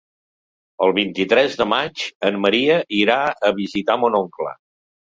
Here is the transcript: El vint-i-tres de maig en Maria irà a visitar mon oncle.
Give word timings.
El 0.85 0.93
vint-i-tres 0.99 1.59
de 1.61 1.67
maig 1.75 2.07
en 2.31 2.41
Maria 2.47 2.81
irà 3.05 3.23
a 3.53 3.57
visitar 3.65 4.01
mon 4.07 4.23
oncle. 4.27 4.61